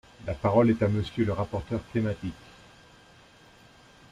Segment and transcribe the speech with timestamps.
[0.25, 2.33] La parole est à Monsieur le rapporteur thématique.